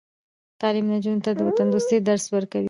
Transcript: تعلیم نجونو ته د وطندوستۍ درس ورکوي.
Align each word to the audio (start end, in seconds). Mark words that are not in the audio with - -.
تعلیم 0.61 0.85
نجونو 0.93 1.23
ته 1.25 1.31
د 1.35 1.39
وطندوستۍ 1.47 1.97
درس 2.09 2.25
ورکوي. 2.35 2.59